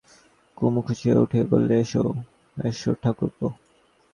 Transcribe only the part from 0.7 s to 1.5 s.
খুশি হয়ে উঠে